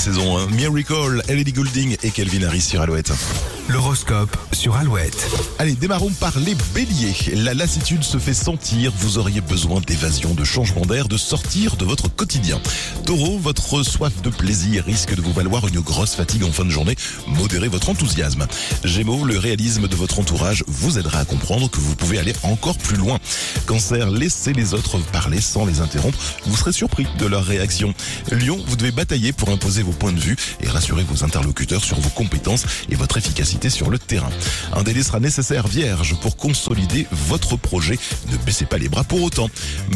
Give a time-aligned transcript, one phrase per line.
[0.00, 0.46] saison 1.
[0.46, 3.12] Miracle, Ellie Goulding et Kelvin Harris sur Alouette.
[3.68, 5.28] L'horoscope sur Alouette.
[5.58, 7.14] Allez, démarrons par les béliers.
[7.36, 11.84] La lassitude se fait sentir, vous auriez besoin d'évasion, de changement d'air, de sortir de
[11.84, 12.60] votre quotidien.
[13.04, 16.70] Taureau, votre soif de plaisir risque de vous valoir une grosse fatigue en fin de
[16.70, 16.96] journée.
[17.26, 18.46] Modérez votre enthousiasme.
[18.82, 22.78] Gémeaux, le réalisme de votre entourage vous aidera à comprendre que vous pouvez aller encore
[22.78, 23.18] plus loin.
[23.66, 26.18] Cancer, laissez les autres parler sans les interrompre.
[26.46, 27.94] Vous serez surpris de leur réaction.
[28.32, 31.98] Lion, vous devez batailler pour imposer vos points de vue et rassurer vos interlocuteurs sur
[32.00, 34.30] vos compétences et votre efficacité sur le terrain.
[34.72, 37.98] Un délai sera nécessaire vierge pour consolider votre projet.
[38.30, 39.48] Ne baissez pas les bras pour autant.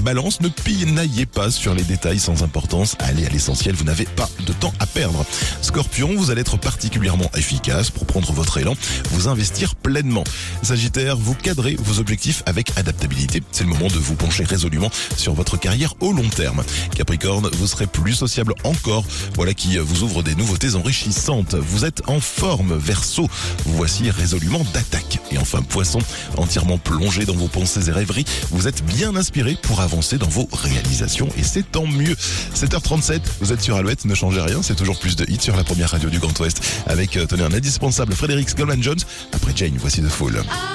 [0.02, 2.96] Balance, ne pinaillez pas sur les détails sans importance.
[2.98, 5.24] Allez à l'essentiel, vous n'avez pas de temps à perdre.
[5.62, 8.74] Scorpion, vous allez être particulièrement efficace pour prendre votre élan,
[9.10, 10.24] vous investir pleinement.
[10.62, 13.42] Sagittaire, vous cadrez vos objectifs avec adaptabilité.
[13.52, 16.62] C'est le moment de vous pencher résolument sur votre carrière au long terme.
[16.94, 19.04] Capricorne, vous serez plus sociable encore.
[19.34, 21.54] Voilà qui vous ouvre des nouveautés enrichissantes.
[21.54, 23.28] Vous êtes en forme, Verseau.
[23.66, 25.18] Voici résolument d'attaque.
[25.30, 26.00] Et enfin, Poisson,
[26.36, 30.48] entièrement plongé dans vos pensées et rêveries, vous êtes bien inspiré pour avancer dans vos
[30.52, 32.16] réalisations et c'est tant mieux.
[32.54, 35.64] 7h37, vous êtes sur Alouette, ne changez rien, c'est toujours plus de hits sur la
[35.64, 39.00] première radio du Grand Ouest avec, euh, tenez, un indispensable Frédéric Goldman Jones.
[39.32, 40.34] Après Jane, voici The Fool.
[40.34, 40.73] I